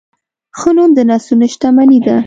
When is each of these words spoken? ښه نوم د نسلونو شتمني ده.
ښه 0.59 0.69
نوم 0.75 0.89
د 0.97 0.99
نسلونو 1.09 1.45
شتمني 1.53 1.99
ده. 2.05 2.15